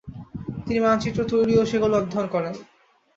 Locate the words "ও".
1.57-1.63